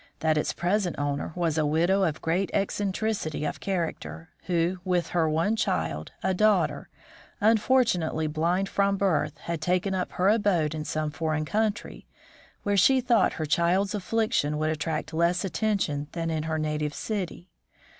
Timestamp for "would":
14.57-14.71